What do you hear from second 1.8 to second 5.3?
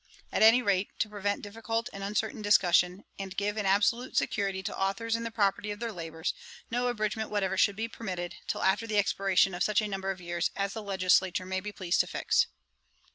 and uncertain discussion, and give an absolute security to authours in the